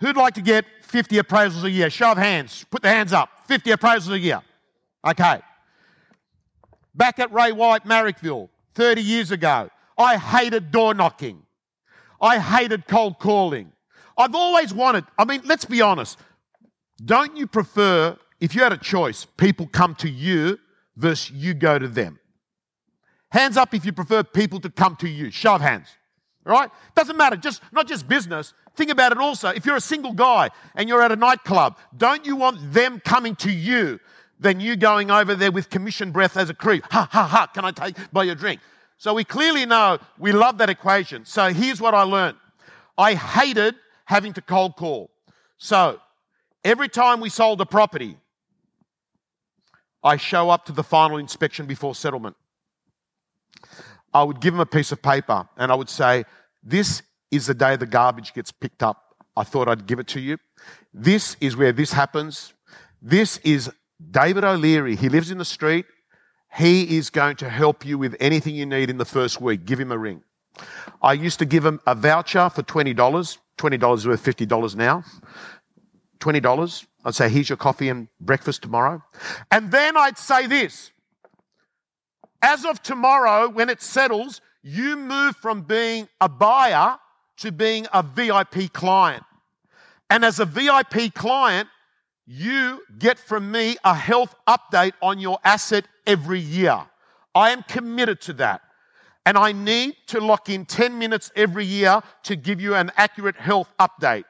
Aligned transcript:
Who'd 0.00 0.16
like 0.16 0.34
to 0.34 0.42
get 0.42 0.64
50 0.82 1.16
appraisals 1.16 1.64
a 1.64 1.70
year? 1.70 1.90
Show 1.90 2.12
of 2.12 2.18
hands. 2.18 2.64
Put 2.70 2.82
the 2.82 2.88
hands 2.88 3.12
up. 3.12 3.28
50 3.46 3.70
appraisals 3.70 4.12
a 4.12 4.18
year. 4.18 4.40
Okay. 5.06 5.40
Back 6.94 7.18
at 7.18 7.32
Ray 7.32 7.52
White, 7.52 7.84
Marrickville, 7.84 8.48
30 8.74 9.02
years 9.02 9.30
ago, 9.30 9.70
I 9.96 10.16
hated 10.16 10.70
door 10.70 10.94
knocking. 10.94 11.42
I 12.20 12.38
hated 12.38 12.86
cold 12.86 13.18
calling. 13.18 13.72
I've 14.16 14.34
always 14.34 14.74
wanted, 14.74 15.04
I 15.18 15.24
mean, 15.24 15.42
let's 15.44 15.64
be 15.64 15.80
honest. 15.80 16.18
Don't 17.02 17.36
you 17.36 17.46
prefer, 17.46 18.16
if 18.40 18.54
you 18.54 18.62
had 18.62 18.72
a 18.72 18.78
choice, 18.78 19.26
people 19.36 19.66
come 19.66 19.94
to 19.96 20.10
you 20.10 20.58
versus 20.96 21.30
you 21.30 21.54
go 21.54 21.78
to 21.78 21.88
them? 21.88 22.18
Hands 23.30 23.56
up 23.56 23.72
if 23.74 23.84
you 23.84 23.92
prefer 23.92 24.22
people 24.22 24.60
to 24.60 24.70
come 24.70 24.96
to 24.96 25.08
you. 25.08 25.30
Show 25.30 25.54
of 25.54 25.60
hands. 25.60 25.88
Right? 26.44 26.70
Doesn't 26.96 27.16
matter. 27.16 27.36
Just 27.36 27.62
not 27.72 27.86
just 27.86 28.08
business. 28.08 28.54
Think 28.80 28.92
about 28.92 29.12
it 29.12 29.18
also. 29.18 29.50
If 29.50 29.66
you're 29.66 29.76
a 29.76 29.80
single 29.94 30.14
guy 30.14 30.48
and 30.74 30.88
you're 30.88 31.02
at 31.02 31.12
a 31.12 31.16
nightclub, 31.16 31.76
don't 31.98 32.24
you 32.24 32.34
want 32.34 32.72
them 32.72 32.98
coming 32.98 33.36
to 33.36 33.52
you 33.52 34.00
than 34.38 34.58
you 34.58 34.74
going 34.74 35.10
over 35.10 35.34
there 35.34 35.52
with 35.52 35.68
commission 35.68 36.12
breath 36.12 36.38
as 36.38 36.48
a 36.48 36.54
creep? 36.54 36.86
Ha 36.90 37.06
ha 37.12 37.26
ha, 37.26 37.46
can 37.52 37.66
I 37.66 37.72
take 37.72 38.10
buy 38.10 38.22
your 38.24 38.36
drink? 38.36 38.62
So 38.96 39.12
we 39.12 39.22
clearly 39.22 39.66
know 39.66 39.98
we 40.18 40.32
love 40.32 40.56
that 40.56 40.70
equation. 40.70 41.26
So 41.26 41.52
here's 41.52 41.78
what 41.78 41.92
I 41.92 42.04
learned. 42.04 42.38
I 42.96 43.12
hated 43.12 43.74
having 44.06 44.32
to 44.32 44.40
cold 44.40 44.76
call. 44.76 45.10
So 45.58 46.00
every 46.64 46.88
time 46.88 47.20
we 47.20 47.28
sold 47.28 47.60
a 47.60 47.66
property, 47.66 48.16
I 50.02 50.16
show 50.16 50.48
up 50.48 50.64
to 50.64 50.72
the 50.72 50.82
final 50.82 51.18
inspection 51.18 51.66
before 51.66 51.94
settlement. 51.94 52.34
I 54.14 54.22
would 54.22 54.40
give 54.40 54.54
them 54.54 54.60
a 54.60 54.64
piece 54.64 54.90
of 54.90 55.02
paper 55.02 55.46
and 55.58 55.70
I 55.70 55.74
would 55.74 55.90
say, 55.90 56.24
This 56.62 57.02
is 57.30 57.46
the 57.46 57.54
day 57.54 57.76
the 57.76 57.86
garbage 57.86 58.34
gets 58.34 58.52
picked 58.52 58.82
up. 58.82 59.14
I 59.36 59.44
thought 59.44 59.68
I'd 59.68 59.86
give 59.86 59.98
it 59.98 60.08
to 60.08 60.20
you. 60.20 60.38
This 60.92 61.36
is 61.40 61.56
where 61.56 61.72
this 61.72 61.92
happens. 61.92 62.52
This 63.00 63.38
is 63.38 63.70
David 64.10 64.44
O'Leary. 64.44 64.96
He 64.96 65.08
lives 65.08 65.30
in 65.30 65.38
the 65.38 65.44
street. 65.44 65.86
He 66.52 66.96
is 66.96 67.10
going 67.10 67.36
to 67.36 67.48
help 67.48 67.86
you 67.86 67.96
with 67.96 68.16
anything 68.18 68.54
you 68.54 68.66
need 68.66 68.90
in 68.90 68.98
the 68.98 69.04
first 69.04 69.40
week. 69.40 69.64
Give 69.64 69.78
him 69.78 69.92
a 69.92 69.98
ring. 69.98 70.22
I 71.00 71.12
used 71.12 71.38
to 71.38 71.44
give 71.44 71.64
him 71.64 71.80
a 71.86 71.94
voucher 71.94 72.50
for 72.50 72.62
$20. 72.62 72.94
$20 73.58 73.96
is 73.96 74.06
worth 74.06 74.24
$50 74.24 74.76
now. 74.76 75.04
$20. 76.18 76.86
I'd 77.04 77.14
say, 77.14 77.28
here's 77.28 77.48
your 77.48 77.56
coffee 77.56 77.88
and 77.88 78.08
breakfast 78.20 78.62
tomorrow. 78.62 79.02
And 79.50 79.70
then 79.70 79.96
I'd 79.96 80.18
say 80.18 80.46
this 80.46 80.90
as 82.42 82.64
of 82.64 82.82
tomorrow, 82.82 83.48
when 83.48 83.68
it 83.68 83.82
settles, 83.82 84.40
you 84.62 84.96
move 84.96 85.36
from 85.36 85.62
being 85.62 86.08
a 86.20 86.28
buyer 86.28 86.98
to 87.40 87.52
being 87.52 87.86
a 87.92 88.02
VIP 88.02 88.72
client. 88.72 89.24
And 90.08 90.24
as 90.24 90.40
a 90.40 90.44
VIP 90.44 91.12
client, 91.14 91.68
you 92.26 92.82
get 92.98 93.18
from 93.18 93.50
me 93.50 93.76
a 93.84 93.94
health 93.94 94.34
update 94.48 94.92
on 95.02 95.18
your 95.18 95.38
asset 95.44 95.86
every 96.06 96.40
year. 96.40 96.78
I 97.34 97.50
am 97.50 97.62
committed 97.64 98.20
to 98.22 98.32
that. 98.34 98.62
And 99.26 99.36
I 99.36 99.52
need 99.52 99.96
to 100.08 100.20
lock 100.20 100.48
in 100.48 100.64
10 100.64 100.98
minutes 100.98 101.30
every 101.36 101.64
year 101.64 102.00
to 102.24 102.36
give 102.36 102.60
you 102.60 102.74
an 102.74 102.90
accurate 102.96 103.36
health 103.36 103.72
update. 103.78 104.24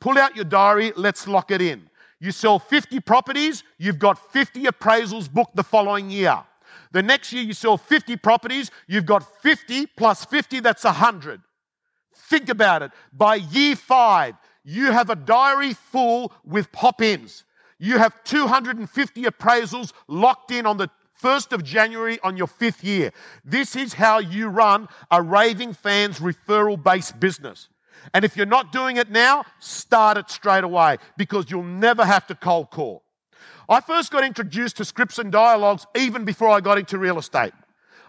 Pull 0.00 0.18
out 0.18 0.34
your 0.34 0.44
diary, 0.44 0.92
let's 0.96 1.28
lock 1.28 1.50
it 1.50 1.60
in. 1.60 1.88
You 2.20 2.32
sell 2.32 2.58
50 2.58 3.00
properties, 3.00 3.62
you've 3.78 3.98
got 3.98 4.32
50 4.32 4.64
appraisals 4.64 5.30
booked 5.30 5.56
the 5.56 5.62
following 5.62 6.10
year. 6.10 6.42
The 6.92 7.02
next 7.02 7.32
year 7.32 7.42
you 7.42 7.52
sell 7.52 7.76
50 7.76 8.16
properties, 8.16 8.70
you've 8.86 9.06
got 9.06 9.42
50 9.42 9.86
plus 9.86 10.24
50, 10.24 10.60
that's 10.60 10.84
100. 10.84 11.40
Think 12.14 12.48
about 12.48 12.82
it. 12.82 12.90
By 13.12 13.36
year 13.36 13.76
five, 13.76 14.34
you 14.64 14.92
have 14.92 15.10
a 15.10 15.16
diary 15.16 15.74
full 15.74 16.32
with 16.44 16.70
pop 16.72 17.00
ins. 17.02 17.44
You 17.78 17.98
have 17.98 18.22
250 18.24 19.22
appraisals 19.22 19.92
locked 20.06 20.50
in 20.50 20.66
on 20.66 20.76
the 20.76 20.90
1st 21.22 21.52
of 21.52 21.64
January 21.64 22.18
on 22.22 22.36
your 22.36 22.46
fifth 22.46 22.84
year. 22.84 23.12
This 23.44 23.76
is 23.76 23.94
how 23.94 24.18
you 24.18 24.48
run 24.48 24.88
a 25.10 25.22
raving 25.22 25.74
fans 25.74 26.18
referral 26.18 26.82
based 26.82 27.18
business. 27.20 27.68
And 28.14 28.24
if 28.24 28.36
you're 28.36 28.46
not 28.46 28.72
doing 28.72 28.96
it 28.96 29.10
now, 29.10 29.44
start 29.58 30.16
it 30.16 30.30
straight 30.30 30.64
away 30.64 30.96
because 31.16 31.50
you'll 31.50 31.62
never 31.62 32.04
have 32.04 32.26
to 32.28 32.34
cold 32.34 32.70
call. 32.70 33.02
I 33.68 33.80
first 33.80 34.10
got 34.10 34.24
introduced 34.24 34.78
to 34.78 34.84
scripts 34.84 35.18
and 35.18 35.30
dialogues 35.30 35.86
even 35.96 36.24
before 36.24 36.48
I 36.48 36.60
got 36.60 36.78
into 36.78 36.98
real 36.98 37.18
estate. 37.18 37.52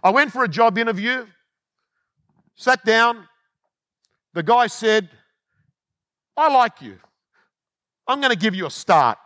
I 0.03 0.09
went 0.09 0.31
for 0.31 0.43
a 0.43 0.47
job 0.47 0.77
interview, 0.77 1.27
sat 2.55 2.83
down. 2.83 3.27
The 4.33 4.43
guy 4.43 4.67
said, 4.67 5.09
I 6.37 6.51
like 6.51 6.81
you. 6.81 6.97
I'm 8.07 8.19
going 8.19 8.31
to 8.31 8.37
give 8.37 8.55
you 8.55 8.65
a 8.65 8.71
start. 8.71 9.17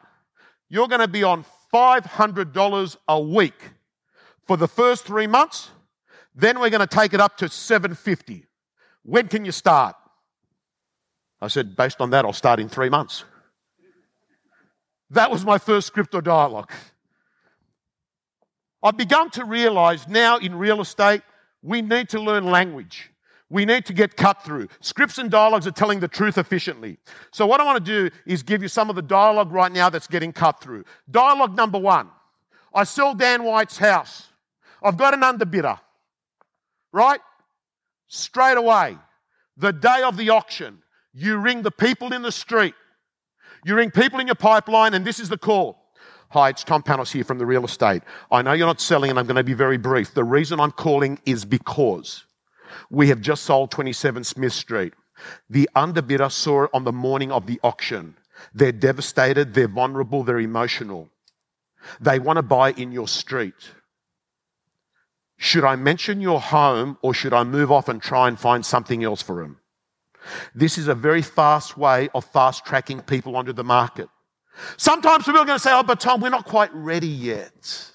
You're 0.69 0.87
going 0.87 1.01
to 1.01 1.07
be 1.07 1.23
on 1.23 1.45
$500 1.73 2.97
a 3.07 3.21
week 3.21 3.71
for 4.45 4.57
the 4.57 4.67
first 4.67 5.05
three 5.05 5.27
months. 5.27 5.69
Then 6.35 6.59
we're 6.59 6.69
going 6.69 6.85
to 6.85 6.95
take 6.95 7.13
it 7.13 7.21
up 7.21 7.37
to 7.37 7.49
750. 7.49 8.45
When 9.03 9.27
can 9.27 9.45
you 9.45 9.51
start? 9.51 9.95
I 11.41 11.47
said, 11.47 11.75
based 11.75 12.01
on 12.01 12.09
that, 12.09 12.25
I'll 12.25 12.33
start 12.33 12.59
in 12.59 12.69
three 12.69 12.89
months. 12.89 13.23
That 15.11 15.29
was 15.29 15.45
my 15.45 15.57
first 15.57 15.87
script 15.87 16.15
or 16.15 16.21
dialogue. 16.21 16.71
I've 18.81 18.97
begun 18.97 19.29
to 19.31 19.45
realize 19.45 20.07
now 20.07 20.37
in 20.37 20.55
real 20.55 20.81
estate, 20.81 21.21
we 21.61 21.81
need 21.81 22.09
to 22.09 22.19
learn 22.19 22.45
language. 22.45 23.11
We 23.49 23.63
need 23.63 23.85
to 23.85 23.93
get 23.93 24.17
cut 24.17 24.43
through. 24.43 24.67
Scripts 24.79 25.17
and 25.17 25.29
dialogues 25.29 25.67
are 25.67 25.71
telling 25.71 25.99
the 25.99 26.07
truth 26.07 26.37
efficiently. 26.37 26.97
So, 27.31 27.45
what 27.45 27.59
I 27.59 27.63
want 27.63 27.83
to 27.83 28.09
do 28.09 28.15
is 28.25 28.41
give 28.41 28.61
you 28.61 28.67
some 28.67 28.89
of 28.89 28.95
the 28.95 29.01
dialogue 29.01 29.51
right 29.51 29.71
now 29.71 29.89
that's 29.89 30.07
getting 30.07 30.33
cut 30.33 30.61
through. 30.61 30.83
Dialogue 31.11 31.55
number 31.55 31.77
one 31.77 32.09
I 32.73 32.83
sell 32.83 33.13
Dan 33.13 33.43
White's 33.43 33.77
house. 33.77 34.27
I've 34.83 34.97
got 34.97 35.13
an 35.13 35.21
underbidder, 35.21 35.79
right? 36.91 37.19
Straight 38.07 38.57
away, 38.57 38.97
the 39.57 39.73
day 39.73 40.01
of 40.03 40.17
the 40.17 40.29
auction, 40.29 40.79
you 41.13 41.37
ring 41.37 41.61
the 41.61 41.71
people 41.71 42.13
in 42.13 42.21
the 42.21 42.31
street 42.31 42.75
you 43.65 43.75
ring 43.75 43.89
people 43.89 44.19
in 44.19 44.27
your 44.27 44.35
pipeline, 44.35 44.93
and 44.93 45.03
this 45.03 45.19
is 45.19 45.27
the 45.27 45.39
call. 45.39 45.81
Hi, 46.29 46.49
it's 46.49 46.63
Tom 46.63 46.83
Panos 46.83 47.11
here 47.11 47.23
from 47.23 47.39
the 47.39 47.47
real 47.47 47.65
estate. 47.65 48.03
I 48.31 48.43
know 48.43 48.53
you're 48.53 48.67
not 48.67 48.79
selling, 48.79 49.09
and 49.09 49.17
I'm 49.17 49.25
going 49.25 49.37
to 49.37 49.43
be 49.43 49.55
very 49.55 49.77
brief. 49.77 50.13
The 50.13 50.23
reason 50.23 50.59
I'm 50.59 50.71
calling 50.71 51.17
is 51.25 51.43
because 51.43 52.25
we 52.89 53.07
have 53.09 53.21
just 53.21 53.43
sold 53.43 53.71
27 53.71 54.23
Smith 54.23 54.53
Street. 54.53 54.93
The 55.49 55.69
underbidder 55.75 56.31
saw 56.31 56.63
it 56.63 56.71
on 56.73 56.83
the 56.83 56.91
morning 56.91 57.31
of 57.31 57.45
the 57.45 57.59
auction. 57.63 58.15
They're 58.53 58.71
devastated, 58.71 59.53
they're 59.53 59.67
vulnerable, 59.67 60.23
they're 60.23 60.39
emotional. 60.39 61.09
They 61.99 62.19
want 62.19 62.37
to 62.37 62.43
buy 62.43 62.71
in 62.71 62.91
your 62.91 63.07
street. 63.07 63.71
Should 65.37 65.63
I 65.63 65.75
mention 65.75 66.21
your 66.21 66.39
home 66.39 66.97
or 67.01 67.13
should 67.13 67.33
I 67.33 67.43
move 67.43 67.71
off 67.71 67.89
and 67.89 68.01
try 68.01 68.27
and 68.27 68.39
find 68.39 68.65
something 68.65 69.03
else 69.03 69.21
for 69.21 69.41
them? 69.41 69.59
This 70.53 70.77
is 70.77 70.87
a 70.87 70.95
very 70.95 71.21
fast 71.21 71.77
way 71.77 72.09
of 72.15 72.25
fast 72.25 72.65
tracking 72.65 73.01
people 73.01 73.35
onto 73.35 73.53
the 73.53 73.63
market. 73.63 74.09
Sometimes 74.77 75.25
people 75.25 75.41
are 75.41 75.45
going 75.45 75.59
to 75.59 75.63
say, 75.63 75.73
Oh, 75.73 75.83
but 75.83 75.99
Tom, 75.99 76.21
we're 76.21 76.29
not 76.29 76.45
quite 76.45 76.73
ready 76.73 77.07
yet. 77.07 77.91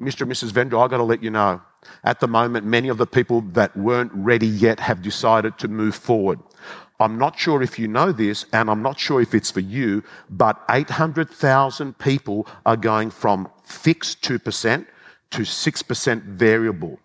Mr. 0.00 0.22
and 0.22 0.32
Mrs. 0.32 0.50
Vendor, 0.50 0.78
I've 0.78 0.90
got 0.90 0.96
to 0.96 1.04
let 1.04 1.22
you 1.22 1.30
know. 1.30 1.62
At 2.04 2.20
the 2.20 2.28
moment, 2.28 2.66
many 2.66 2.88
of 2.88 2.98
the 2.98 3.06
people 3.06 3.40
that 3.52 3.76
weren't 3.76 4.12
ready 4.14 4.46
yet 4.46 4.80
have 4.80 5.02
decided 5.02 5.58
to 5.58 5.68
move 5.68 5.94
forward. 5.94 6.38
I'm 7.00 7.18
not 7.18 7.38
sure 7.38 7.62
if 7.62 7.78
you 7.78 7.88
know 7.88 8.12
this, 8.12 8.46
and 8.52 8.70
I'm 8.70 8.82
not 8.82 8.98
sure 8.98 9.20
if 9.20 9.34
it's 9.34 9.50
for 9.50 9.60
you, 9.60 10.04
but 10.30 10.62
800,000 10.70 11.98
people 11.98 12.46
are 12.64 12.76
going 12.76 13.10
from 13.10 13.50
fixed 13.64 14.22
2% 14.22 14.86
to 15.30 15.42
6% 15.42 16.22
variable. 16.22 17.00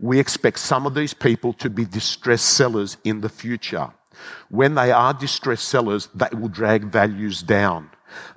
We 0.00 0.18
expect 0.18 0.58
some 0.58 0.86
of 0.86 0.94
these 0.94 1.14
people 1.14 1.52
to 1.54 1.68
be 1.68 1.84
distressed 1.84 2.50
sellers 2.50 2.96
in 3.04 3.20
the 3.20 3.28
future. 3.28 3.90
When 4.48 4.74
they 4.74 4.92
are 4.92 5.12
distressed 5.12 5.68
sellers, 5.68 6.08
they 6.14 6.28
will 6.32 6.48
drag 6.48 6.84
values 6.84 7.42
down. 7.42 7.90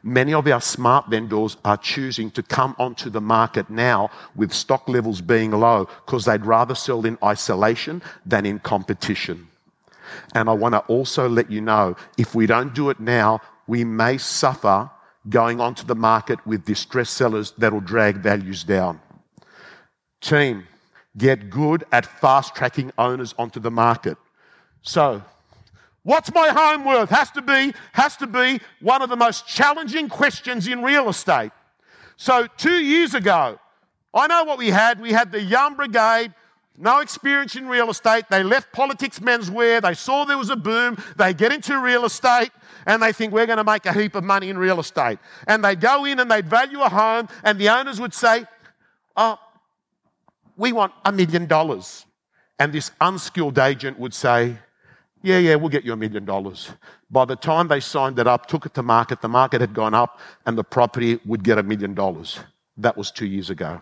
Many 0.04 0.34
of 0.34 0.48
our 0.48 0.62
smart 0.62 1.08
vendors 1.10 1.58
are 1.66 1.78
choosing 1.78 2.32
to 2.32 2.44
come 2.44 2.76
onto 2.78 3.10
the 3.10 3.22
market 3.22 3.70
now 3.70 4.10
with 4.36 4.54
stock 4.54 4.88
levels 4.88 5.22
being 5.22 5.52
low 5.52 5.88
because 6.06 6.26
they'd 6.26 6.46
rather 6.46 6.76
sell 6.76 7.06
in 7.06 7.18
isolation 7.24 8.02
than 8.26 8.46
in 8.46 8.60
competition. 8.60 9.48
And 10.34 10.50
I 10.50 10.54
want 10.54 10.74
to 10.74 10.80
also 10.82 11.28
let 11.28 11.52
you 11.52 11.62
know 11.62 11.96
if 12.18 12.36
we 12.36 12.46
don't 12.46 12.74
do 12.74 12.90
it 12.90 13.00
now, 13.00 13.42
we 13.68 13.84
may 13.84 14.18
suffer 14.18 14.90
going 15.30 15.60
onto 15.60 15.86
the 15.86 15.96
market 15.96 16.46
with 16.46 16.66
distressed 16.66 17.14
sellers 17.14 17.52
that'll 17.58 17.82
drag 17.82 18.18
values 18.18 18.64
down. 18.64 19.00
Team, 20.22 20.68
get 21.18 21.50
good 21.50 21.84
at 21.92 22.06
fast 22.06 22.56
tracking 22.56 22.92
owners 22.98 23.34
onto 23.38 23.60
the 23.60 23.72
market. 23.72 24.18
So, 24.82 25.24
what's 26.06 26.34
my 26.34 26.48
home 26.48 26.86
worth? 26.86 27.10
Has 27.10 27.30
to 27.32 27.42
be, 27.42 27.74
has 27.92 28.16
to 28.18 28.28
be 28.28 28.62
one 28.80 29.02
of 29.02 29.10
the 29.10 29.18
most 29.18 29.46
challenging 29.46 30.08
questions 30.08 30.70
in 30.70 30.82
real 30.82 31.10
estate. 31.10 31.52
So, 32.16 32.48
two 32.56 32.82
years 32.82 33.14
ago, 33.14 33.60
I 34.14 34.28
know 34.28 34.46
what 34.46 34.58
we 34.58 34.70
had. 34.70 35.02
We 35.02 35.12
had 35.12 35.34
the 35.34 35.42
Young 35.42 35.76
Brigade 35.76 36.34
no 36.78 37.00
experience 37.00 37.56
in 37.56 37.68
real 37.68 37.90
estate. 37.90 38.26
They 38.30 38.44
left 38.44 38.74
Politix 38.74 39.20
menswear. 39.20 39.82
They 39.82 39.94
saw 39.94 40.26
there 40.26 40.38
was 40.38 40.50
a 40.50 40.56
boom. 40.58 40.98
They 41.16 41.34
get 41.34 41.54
into 41.54 41.80
real 41.80 42.04
estate 42.04 42.52
and 42.86 43.02
they 43.02 43.14
think 43.14 43.34
we're 43.34 43.46
going 43.46 43.58
to 43.58 43.64
make 43.64 43.86
a 43.86 43.94
heap 43.94 44.16
of 44.16 44.24
money 44.24 44.50
in 44.50 44.58
real 44.58 44.80
estate. 44.80 45.20
And 45.48 45.64
they 45.64 45.76
go 45.76 46.06
in 46.06 46.20
and 46.20 46.30
they'd 46.30 46.48
value 46.48 46.82
a 46.82 46.90
home, 46.90 47.28
and 47.44 47.58
the 47.60 47.70
owners 47.70 48.00
would 48.00 48.14
say, 48.14 48.46
Oh, 49.18 49.40
we 50.58 50.74
want 50.74 50.92
a 51.06 51.12
million 51.12 51.46
dollars. 51.46 52.06
And 52.60 52.72
this 52.74 52.92
unskilled 53.02 53.58
agent 53.58 53.98
would 53.98 54.14
say, 54.14 54.58
Yeah, 55.26 55.40
yeah, 55.40 55.56
we'll 55.56 55.70
get 55.70 55.84
you 55.84 55.92
a 55.92 55.98
million 55.98 56.24
dollars. 56.24 56.70
By 57.10 57.26
the 57.26 57.36
time 57.36 57.68
they 57.68 57.80
signed 57.80 58.20
it 58.20 58.28
up, 58.28 58.46
took 58.46 58.68
it 58.68 58.76
to 58.76 58.84
market, 58.84 59.22
the 59.22 59.28
market 59.28 59.60
had 59.60 59.74
gone 59.74 59.96
up, 59.96 60.20
and 60.46 60.56
the 60.56 60.64
property 60.64 61.20
would 61.26 61.44
get 61.44 61.58
a 61.58 61.64
million 61.64 61.96
dollars. 61.96 62.40
That 62.78 62.96
was 62.96 63.10
two 63.10 63.26
years 63.26 63.50
ago. 63.50 63.82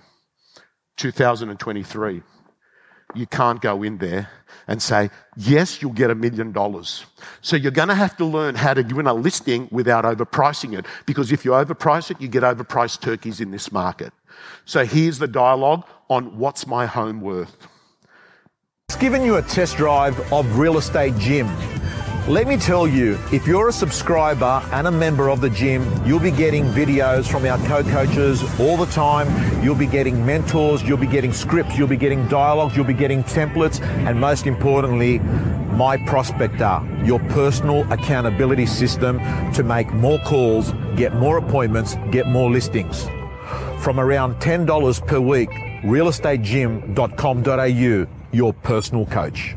2023 0.96 2.22
you 3.16 3.28
can't 3.28 3.62
go 3.62 3.84
in 3.84 3.98
there 3.98 4.30
and 4.68 4.82
say, 4.82 5.10
yes, 5.38 5.82
you'll 5.82 5.92
get 5.92 6.10
a 6.10 6.16
million 6.16 6.52
dollars. 6.52 7.06
So 7.42 7.56
you're 7.56 7.72
going 7.72 7.90
to 7.90 7.96
have 7.96 8.18
to 8.18 8.26
learn 8.26 8.56
how 8.56 8.74
to 8.74 8.82
win 8.82 9.08
a 9.08 9.14
listing 9.14 9.68
without 9.72 10.04
overpricing 10.06 10.78
it. 10.78 10.86
Because 11.06 11.32
if 11.32 11.46
you 11.46 11.52
overprice 11.52 12.10
it, 12.10 12.20
you 12.20 12.28
get 12.28 12.44
overpriced 12.44 13.02
turkeys 13.02 13.40
in 13.40 13.52
this 13.52 13.72
market. 13.72 14.14
So 14.66 14.86
here's 14.86 15.20
the 15.20 15.28
dialogue 15.28 15.86
on 16.10 16.38
what's 16.38 16.66
my 16.66 16.86
home 16.86 17.22
worth. 17.22 17.56
It's 18.94 19.02
given 19.02 19.24
you 19.24 19.38
a 19.38 19.42
test 19.42 19.78
drive 19.78 20.20
of 20.32 20.60
Real 20.60 20.78
Estate 20.78 21.18
Gym. 21.18 21.48
Let 22.28 22.46
me 22.46 22.58
tell 22.58 22.88
you, 22.88 23.18
if 23.32 23.48
you're 23.48 23.70
a 23.70 23.74
subscriber 23.74 24.62
and 24.72 24.86
a 24.86 24.92
member 24.92 25.32
of 25.32 25.42
the 25.42 25.50
gym, 25.50 25.92
you'll 26.06 26.20
be 26.20 26.30
getting 26.30 26.66
videos 26.66 27.28
from 27.28 27.44
our 27.44 27.58
co-coaches 27.68 28.44
all 28.60 28.78
the 28.78 28.86
time. 28.92 29.28
You'll 29.64 29.74
be 29.74 29.88
getting 29.88 30.24
mentors, 30.24 30.84
you'll 30.84 31.00
be 31.00 31.08
getting 31.08 31.34
scripts, 31.34 31.76
you'll 31.76 31.88
be 31.88 31.98
getting 31.98 32.28
dialogues, 32.28 32.76
you'll 32.76 32.86
be 32.86 32.94
getting 32.94 33.24
templates, 33.24 33.82
and 33.82 34.22
most 34.22 34.46
importantly, 34.46 35.18
my 35.76 35.98
prospector, 36.06 36.80
your 37.04 37.18
personal 37.30 37.92
accountability 37.92 38.68
system 38.68 39.18
to 39.54 39.64
make 39.64 39.92
more 39.92 40.20
calls, 40.20 40.72
get 40.96 41.16
more 41.16 41.40
appointments, 41.40 41.98
get 42.12 42.28
more 42.28 42.52
listings. 42.52 43.08
From 43.80 44.00
around 44.00 44.36
$10 44.36 45.08
per 45.08 45.20
week, 45.20 45.50
realestategym.com.au, 45.82 48.23
your 48.34 48.54
personal 48.54 49.06
coach. 49.06 49.56